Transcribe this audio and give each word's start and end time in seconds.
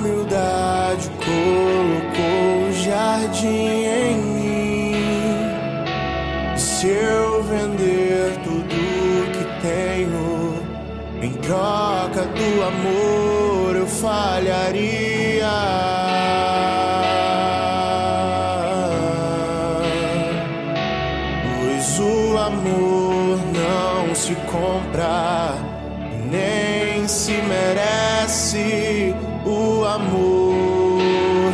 humildade 0.00 1.10
colocou 1.18 2.68
o 2.68 2.72
jardim 2.72 3.84
em 3.84 4.16
mim. 4.16 4.94
Se 6.56 6.88
eu 6.88 7.42
vender 7.42 8.38
tudo 8.42 8.76
que 9.32 9.44
tenho 9.60 10.54
em 11.22 11.32
troca 11.34 12.22
do 12.24 12.62
amor, 12.62 13.76
eu 13.76 13.86
falharia. 13.86 15.09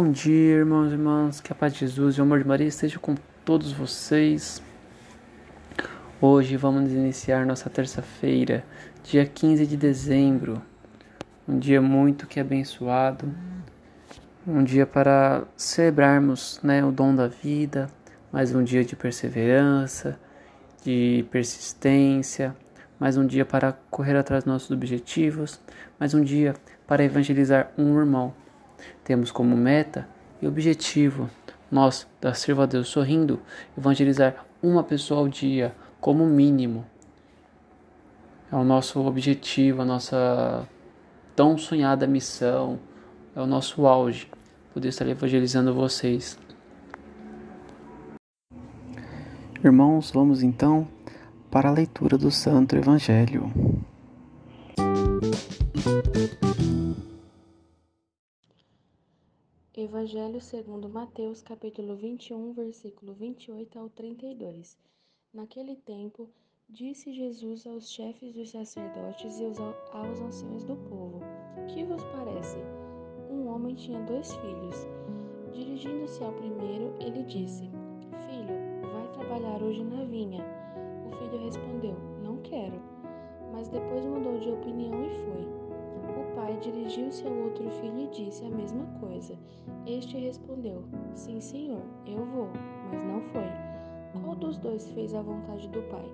Bom 0.00 0.12
dia, 0.12 0.58
irmãos 0.58 0.90
e 0.90 0.92
irmãs, 0.92 1.40
que 1.40 1.52
a 1.52 1.56
paz 1.56 1.72
de 1.72 1.80
Jesus 1.80 2.14
e 2.14 2.20
o 2.20 2.22
amor 2.22 2.38
de 2.38 2.46
Maria 2.46 2.68
esteja 2.68 3.00
com 3.00 3.16
todos 3.44 3.72
vocês. 3.72 4.62
Hoje 6.20 6.56
vamos 6.56 6.92
iniciar 6.92 7.44
nossa 7.44 7.68
terça-feira, 7.68 8.64
dia 9.02 9.26
15 9.26 9.66
de 9.66 9.76
dezembro, 9.76 10.62
um 11.48 11.58
dia 11.58 11.82
muito 11.82 12.28
que 12.28 12.38
abençoado, 12.38 13.28
um 14.46 14.62
dia 14.62 14.86
para 14.86 15.42
celebrarmos 15.56 16.60
né, 16.62 16.84
o 16.84 16.92
dom 16.92 17.12
da 17.12 17.26
vida, 17.26 17.88
mais 18.30 18.54
um 18.54 18.62
dia 18.62 18.84
de 18.84 18.94
perseverança, 18.94 20.16
de 20.84 21.26
persistência, 21.28 22.54
mais 23.00 23.16
um 23.16 23.26
dia 23.26 23.44
para 23.44 23.72
correr 23.90 24.16
atrás 24.16 24.44
dos 24.44 24.52
nossos 24.52 24.70
objetivos, 24.70 25.60
mais 25.98 26.14
um 26.14 26.22
dia 26.22 26.54
para 26.86 27.02
evangelizar 27.02 27.72
um 27.76 27.98
irmão. 27.98 28.32
Temos 29.04 29.30
como 29.30 29.56
meta 29.56 30.08
e 30.40 30.46
objetivo 30.46 31.28
nós, 31.70 32.06
da 32.20 32.32
Sirva 32.32 32.62
a 32.62 32.66
Deus 32.66 32.88
Sorrindo, 32.88 33.40
evangelizar 33.76 34.46
uma 34.62 34.82
pessoa 34.82 35.20
ao 35.20 35.28
dia, 35.28 35.74
como 36.00 36.24
mínimo. 36.26 36.84
É 38.50 38.56
o 38.56 38.64
nosso 38.64 39.00
objetivo, 39.04 39.82
a 39.82 39.84
nossa 39.84 40.66
tão 41.36 41.58
sonhada 41.58 42.06
missão, 42.06 42.78
é 43.36 43.40
o 43.40 43.46
nosso 43.46 43.86
auge, 43.86 44.30
poder 44.72 44.88
estar 44.88 45.06
evangelizando 45.06 45.74
vocês. 45.74 46.38
Irmãos, 49.62 50.10
vamos 50.10 50.42
então 50.42 50.88
para 51.50 51.68
a 51.68 51.72
leitura 51.72 52.16
do 52.16 52.30
Santo 52.30 52.76
Evangelho. 52.76 53.52
Evangelho 60.08 60.40
segundo 60.40 60.88
Mateus, 60.88 61.42
capítulo 61.42 61.94
21, 61.94 62.54
versículo 62.54 63.12
28 63.12 63.78
ao 63.78 63.90
32. 63.90 64.78
Naquele 65.34 65.76
tempo, 65.76 66.30
disse 66.66 67.12
Jesus 67.12 67.66
aos 67.66 67.90
chefes 67.90 68.32
dos 68.32 68.48
sacerdotes 68.48 69.38
e 69.38 69.44
aos 69.92 70.20
anciãos 70.22 70.64
do 70.64 70.76
povo: 70.76 71.20
Que 71.68 71.84
vos 71.84 72.02
parece? 72.04 72.56
Um 73.30 73.48
homem 73.48 73.74
tinha 73.74 74.00
dois 74.00 74.34
filhos. 74.36 74.86
Dirigindo-se 75.52 76.24
ao 76.24 76.32
primeiro, 76.32 76.96
ele 77.00 77.22
disse: 77.24 77.68
trabalhar 79.12 79.62
hoje 79.62 79.84
na 79.84 80.04
vinha. 80.04 80.42
O 81.06 81.10
filho 81.18 81.44
respondeu: 81.44 81.98
Não 82.22 82.38
quero. 82.38 82.80
Mas 83.52 83.68
depois 83.68 84.06
mudou 84.06 84.38
de 84.38 84.48
opinião 84.48 85.04
e 85.04 85.10
foi. 85.26 85.57
Pai 86.38 86.56
dirigiu-se 86.60 87.26
ao 87.26 87.32
outro 87.34 87.68
filho 87.68 87.98
e 87.98 88.06
disse 88.10 88.44
a 88.44 88.50
mesma 88.50 88.86
coisa. 89.00 89.36
Este 89.84 90.16
respondeu: 90.18 90.84
Sim, 91.12 91.40
senhor, 91.40 91.82
eu 92.06 92.24
vou. 92.26 92.46
Mas 92.92 93.02
não 93.02 93.20
foi. 93.20 94.22
Qual 94.22 94.36
dos 94.36 94.56
dois 94.56 94.88
fez 94.90 95.12
a 95.14 95.20
vontade 95.20 95.68
do 95.70 95.82
pai? 95.90 96.08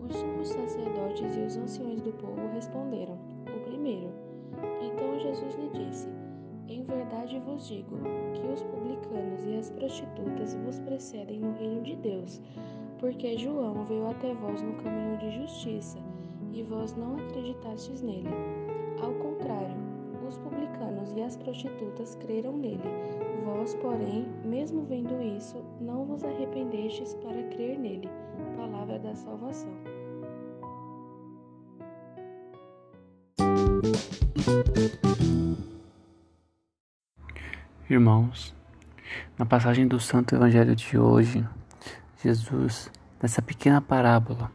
Os 0.00 0.16
sumos 0.16 0.48
sacerdotes 0.48 1.36
e 1.36 1.40
os 1.42 1.56
anciões 1.56 2.02
do 2.02 2.12
povo 2.14 2.44
responderam: 2.52 3.16
O 3.56 3.60
primeiro. 3.60 4.10
Então 4.80 5.16
Jesus 5.20 5.54
lhe 5.54 5.68
disse: 5.68 6.08
Em 6.66 6.82
verdade 6.82 7.38
vos 7.38 7.68
digo 7.68 7.98
que 8.34 8.44
os 8.48 8.64
publicanos 8.64 9.44
e 9.44 9.58
as 9.58 9.70
prostitutas 9.70 10.56
vos 10.56 10.80
precedem 10.80 11.38
no 11.38 11.52
reino 11.52 11.82
de 11.82 11.94
Deus, 11.94 12.42
porque 12.98 13.38
João 13.38 13.84
veio 13.84 14.08
até 14.08 14.34
vós 14.34 14.60
no 14.60 14.74
caminho 14.82 15.18
de 15.18 15.30
justiça, 15.30 15.98
e 16.52 16.64
vós 16.64 16.96
não 16.96 17.14
acreditastes 17.14 18.02
nele. 18.02 18.61
Ao 19.02 19.12
contrário, 19.14 19.74
os 20.28 20.38
publicanos 20.38 21.12
e 21.16 21.22
as 21.22 21.36
prostitutas 21.36 22.14
creram 22.14 22.56
nele. 22.56 22.84
Vós, 23.44 23.74
porém, 23.74 24.28
mesmo 24.44 24.84
vendo 24.84 25.20
isso, 25.20 25.60
não 25.80 26.04
vos 26.04 26.22
arrependestes 26.22 27.12
para 27.16 27.42
crer 27.48 27.80
nele. 27.80 28.08
Palavra 28.56 29.00
da 29.00 29.12
salvação. 29.16 29.72
Irmãos, 37.90 38.54
na 39.36 39.44
passagem 39.44 39.88
do 39.88 39.98
Santo 39.98 40.36
Evangelho 40.36 40.76
de 40.76 40.96
hoje, 40.96 41.44
Jesus, 42.22 42.88
nessa 43.20 43.42
pequena 43.42 43.80
parábola, 43.80 44.48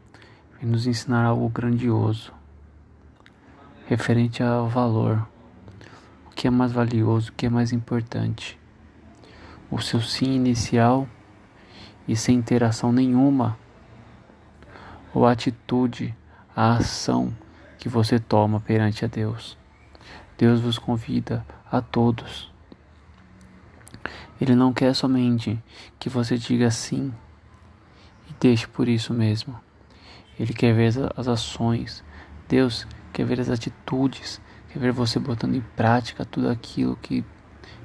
vem 0.58 0.70
nos 0.70 0.86
ensinar 0.86 1.26
algo 1.26 1.50
grandioso, 1.50 2.37
referente 3.88 4.40
ao 4.40 4.68
valor, 4.68 5.26
o 6.26 6.30
que 6.30 6.46
é 6.46 6.50
mais 6.50 6.70
valioso, 6.70 7.30
o 7.30 7.32
que 7.32 7.46
é 7.46 7.48
mais 7.48 7.72
importante. 7.72 8.56
O 9.68 9.80
seu 9.80 10.00
sim 10.00 10.32
inicial 10.36 11.08
e 12.06 12.14
sem 12.14 12.36
interação 12.36 12.92
nenhuma, 12.92 13.58
ou 15.12 15.26
a 15.26 15.32
atitude, 15.32 16.14
a 16.54 16.76
ação 16.76 17.36
que 17.78 17.88
você 17.88 18.20
toma 18.20 18.60
perante 18.60 19.04
a 19.04 19.08
Deus. 19.08 19.58
Deus 20.36 20.60
vos 20.60 20.78
convida 20.78 21.44
a 21.70 21.80
todos 21.80 22.52
ele 24.40 24.54
não 24.54 24.72
quer 24.72 24.94
somente 24.94 25.58
que 25.98 26.08
você 26.08 26.38
diga 26.38 26.70
sim 26.70 27.12
e 28.28 28.34
deixe 28.38 28.68
por 28.68 28.88
isso 28.88 29.12
mesmo. 29.12 29.58
Ele 30.38 30.52
quer 30.52 30.72
ver 30.72 30.92
as 31.16 31.26
ações. 31.26 32.04
Deus 32.48 32.86
quer 33.12 33.24
ver 33.24 33.40
as 33.40 33.48
atitudes, 33.48 34.40
quer 34.72 34.78
ver 34.78 34.92
você 34.92 35.18
botando 35.18 35.54
em 35.54 35.64
prática 35.76 36.24
tudo 36.24 36.48
aquilo 36.48 36.96
que 36.96 37.24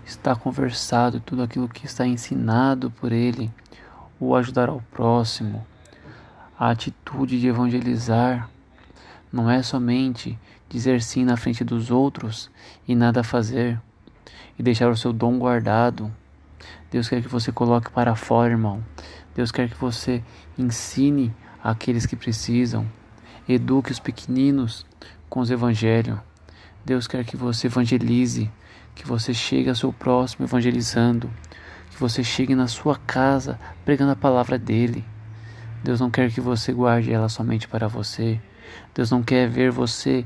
está 0.05 0.35
conversado, 0.35 1.19
tudo 1.19 1.43
aquilo 1.43 1.67
que 1.67 1.85
está 1.85 2.05
ensinado 2.05 2.91
por 2.91 3.11
Ele, 3.11 3.51
o 4.19 4.35
ajudar 4.35 4.69
ao 4.69 4.81
próximo. 4.91 5.65
A 6.57 6.69
atitude 6.69 7.39
de 7.39 7.47
evangelizar 7.47 8.49
não 9.31 9.49
é 9.49 9.61
somente 9.63 10.37
dizer 10.69 11.01
sim 11.01 11.23
na 11.23 11.37
frente 11.37 11.63
dos 11.63 11.89
outros 11.89 12.49
e 12.87 12.95
nada 12.95 13.23
fazer, 13.23 13.81
e 14.57 14.63
deixar 14.63 14.89
o 14.89 14.97
seu 14.97 15.11
dom 15.11 15.39
guardado 15.39 16.11
Deus 16.93 17.09
quer 17.09 17.21
que 17.21 17.27
você 17.27 17.51
coloque 17.51 17.89
para 17.89 18.15
fora, 18.15 18.51
irmão. 18.51 18.83
Deus 19.35 19.51
quer 19.51 19.67
que 19.67 19.75
você 19.75 20.23
ensine 20.57 21.33
aqueles 21.63 22.05
que 22.05 22.15
precisam. 22.15 22.85
Eduque 23.47 23.91
os 23.91 23.99
pequeninos 23.99 24.85
com 25.29 25.39
os 25.39 25.51
evangelhos. 25.51 26.17
Deus 26.85 27.07
quer 27.07 27.25
que 27.25 27.35
você 27.35 27.67
evangelize, 27.67 28.51
que 28.95 29.07
você 29.07 29.33
chegue 29.33 29.69
ao 29.69 29.75
seu 29.75 29.91
próximo 29.91 30.45
evangelizando, 30.45 31.29
que 31.89 31.99
você 31.99 32.23
chegue 32.23 32.55
na 32.55 32.67
sua 32.67 32.97
casa 32.97 33.59
pregando 33.85 34.11
a 34.11 34.15
palavra 34.15 34.57
dele. 34.57 35.03
Deus 35.83 35.99
não 35.99 36.09
quer 36.09 36.31
que 36.31 36.39
você 36.39 36.71
guarde 36.71 37.11
ela 37.11 37.27
somente 37.27 37.67
para 37.67 37.87
você. 37.87 38.39
Deus 38.93 39.11
não 39.11 39.21
quer 39.21 39.49
ver 39.49 39.71
você 39.71 40.25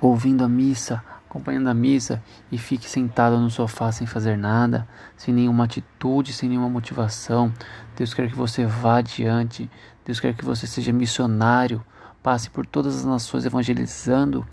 ouvindo 0.00 0.44
a 0.44 0.48
missa 0.48 1.02
acompanhando 1.28 1.68
a 1.68 1.74
missa 1.74 2.22
e 2.50 2.56
fique 2.56 2.88
sentado 2.88 3.38
no 3.38 3.50
sofá 3.50 3.92
sem 3.92 4.06
fazer 4.06 4.36
nada, 4.36 4.88
sem 5.16 5.34
nenhuma 5.34 5.64
atitude, 5.64 6.32
sem 6.32 6.48
nenhuma 6.48 6.68
motivação. 6.68 7.52
Deus 7.96 8.14
quer 8.14 8.28
que 8.28 8.36
você 8.36 8.64
vá 8.64 8.98
adiante. 8.98 9.70
Deus 10.04 10.20
quer 10.20 10.34
que 10.34 10.44
você 10.44 10.66
seja 10.66 10.92
missionário, 10.92 11.84
passe 12.22 12.48
por 12.48 12.64
todas 12.64 12.96
as 12.96 13.04
nações 13.04 13.44
evangelizando, 13.44 14.46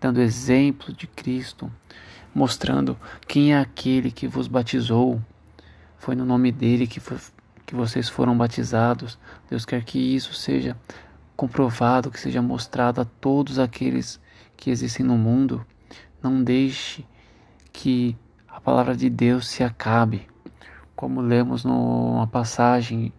dando 0.00 0.20
exemplo 0.20 0.92
de 0.92 1.06
Cristo, 1.06 1.70
mostrando 2.34 2.96
quem 3.26 3.54
é 3.54 3.58
aquele 3.58 4.10
que 4.10 4.28
vos 4.28 4.46
batizou. 4.46 5.20
Foi 5.96 6.14
no 6.14 6.24
nome 6.24 6.52
dele 6.52 6.86
que, 6.86 7.00
que 7.66 7.74
vocês 7.74 8.08
foram 8.08 8.36
batizados. 8.36 9.18
Deus 9.48 9.64
quer 9.64 9.82
que 9.82 9.98
isso 9.98 10.34
seja 10.34 10.76
comprovado, 11.34 12.10
que 12.10 12.20
seja 12.20 12.42
mostrado 12.42 13.00
a 13.00 13.04
todos 13.04 13.58
aqueles 13.58 14.20
que 14.56 14.70
existem 14.70 15.06
no 15.06 15.16
mundo. 15.16 15.64
Não 16.22 16.42
deixe 16.42 17.06
que 17.72 18.16
a 18.48 18.60
palavra 18.60 18.96
de 18.96 19.08
Deus 19.08 19.46
se 19.46 19.62
acabe. 19.62 20.26
Como 20.96 21.20
lemos 21.20 21.64
numa 21.64 22.26
passagem 22.26 23.12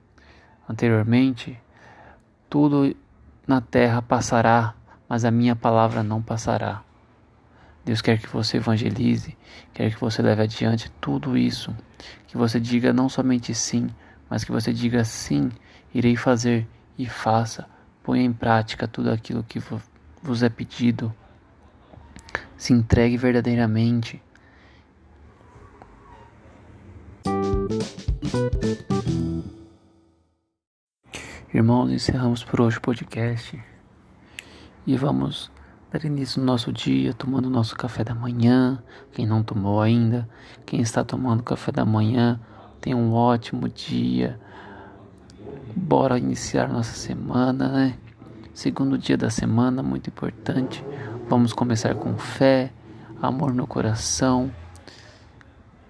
anteriormente, 0.67 1.57
tudo 2.49 2.93
na 3.47 3.61
terra 3.61 4.01
passará, 4.01 4.75
mas 5.07 5.23
a 5.23 5.31
minha 5.31 5.55
palavra 5.55 6.03
não 6.03 6.21
passará. 6.21 6.83
Deus 7.85 8.01
quer 8.01 8.19
que 8.19 8.27
você 8.27 8.57
evangelize, 8.57 9.37
quer 9.73 9.93
que 9.93 9.99
você 9.99 10.21
leve 10.21 10.43
adiante 10.43 10.91
tudo 10.99 11.37
isso, 11.37 11.73
que 12.27 12.37
você 12.37 12.59
diga 12.59 12.91
não 12.91 13.07
somente 13.07 13.55
sim, 13.55 13.89
mas 14.29 14.43
que 14.43 14.51
você 14.51 14.73
diga 14.73 15.05
sim, 15.05 15.49
irei 15.93 16.17
fazer 16.17 16.67
e 16.97 17.07
faça, 17.07 17.65
ponha 18.03 18.23
em 18.23 18.33
prática 18.33 18.87
tudo 18.87 19.09
aquilo 19.09 19.41
que 19.41 19.59
vos 20.21 20.43
é 20.43 20.49
pedido 20.49 21.15
se 22.59 22.73
entregue 22.73 23.15
verdadeiramente. 23.15 24.21
Irmãos, 31.53 31.89
encerramos 31.89 32.43
por 32.43 32.59
hoje 32.59 32.77
o 32.77 32.81
podcast 32.81 33.59
e 34.85 34.97
vamos 34.97 35.49
dar 35.89 36.03
início 36.03 36.41
no 36.41 36.45
nosso 36.45 36.71
dia 36.71 37.13
tomando 37.13 37.49
nosso 37.49 37.77
café 37.77 38.03
da 38.03 38.13
manhã. 38.13 38.83
Quem 39.13 39.25
não 39.25 39.41
tomou 39.41 39.81
ainda, 39.81 40.29
quem 40.65 40.81
está 40.81 41.01
tomando 41.01 41.41
café 41.41 41.71
da 41.71 41.85
manhã, 41.85 42.41
tenha 42.81 42.97
um 42.97 43.13
ótimo 43.13 43.69
dia. 43.69 44.37
Bora 45.73 46.17
iniciar 46.17 46.67
nossa 46.67 46.93
semana, 46.93 47.69
né? 47.69 47.97
Segundo 48.53 48.97
dia 48.97 49.15
da 49.15 49.29
semana, 49.29 49.81
muito 49.81 50.09
importante. 50.09 50.83
Vamos 51.29 51.53
começar 51.53 51.93
com 51.93 52.17
fé, 52.17 52.71
amor 53.21 53.53
no 53.53 53.67
coração 53.67 54.51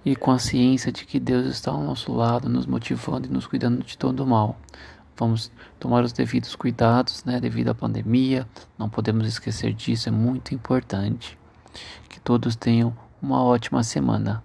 e 0.04 0.14
com 0.14 0.32
a 0.32 0.38
ciência 0.38 0.92
de 0.92 1.06
que 1.06 1.18
Deus 1.18 1.46
está 1.46 1.72
ao 1.72 1.82
nosso 1.82 2.12
lado, 2.12 2.50
nos 2.50 2.66
motivando 2.66 3.26
e 3.26 3.32
nos 3.32 3.48
cuidando 3.48 3.82
de 3.82 3.98
todo 3.98 4.20
o 4.20 4.28
mal. 4.28 4.58
Vamos 5.16 5.50
tomar 5.80 6.04
os 6.04 6.12
devidos 6.12 6.58
cuidados, 6.58 7.24
né, 7.24 7.40
devido 7.40 7.70
à 7.70 7.74
pandemia. 7.74 8.46
Não 8.78 8.90
podemos 8.90 9.26
esquecer 9.26 9.72
disso, 9.74 10.10
é 10.10 10.12
muito 10.12 10.54
importante. 10.54 11.38
Que 12.10 12.20
todos 12.20 12.58
tenham 12.58 12.94
uma 13.22 13.42
ótima 13.42 13.82
semana. 13.82 14.44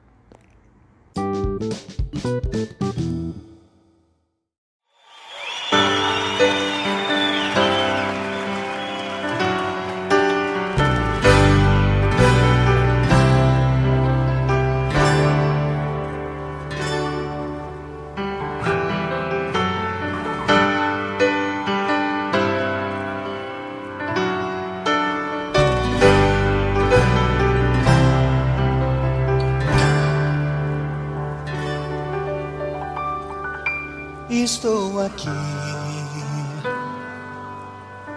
Estou 34.42 35.00
aqui 35.00 35.28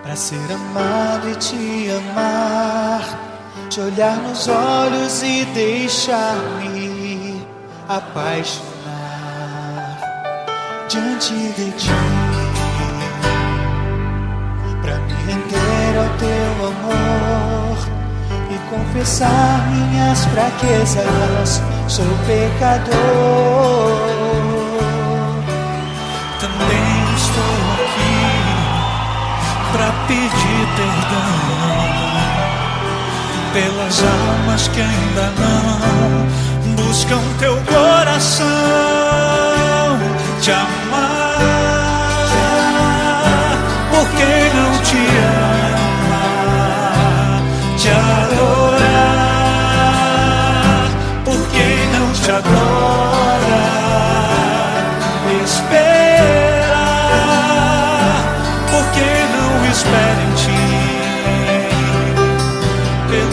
para 0.02 0.16
ser 0.16 0.52
amado 0.52 1.30
e 1.30 1.36
te 1.36 1.92
amar, 1.92 3.02
te 3.70 3.80
olhar 3.80 4.18
nos 4.18 4.48
olhos 4.48 5.22
e 5.22 5.46
deixar-me 5.54 7.46
apaixonar 7.88 8.66
diante 10.90 11.34
de 11.34 11.72
ti, 11.74 11.88
para 14.82 14.98
me 14.98 15.14
render 15.14 16.00
ao 16.00 16.10
teu 16.18 16.66
amor 16.68 17.78
e 18.50 18.58
confessar 18.72 19.70
minhas 19.70 20.26
fraquezas. 20.26 21.62
Sou 21.88 22.06
pecador 22.26 23.98
para 29.72 29.92
pedir 30.08 30.68
perdão 30.76 31.58
pelas 33.54 34.04
almas 34.04 34.68
que 34.68 34.82
ainda 34.82 35.32
não 35.40 36.76
buscam 36.76 37.22
teu 37.40 37.56
coração 37.66 38.48
te 40.42 40.52
amar. 40.52 41.77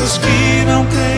todos 0.04 0.18
que 0.18 0.64
não 0.66 0.84
creem. 0.86 1.13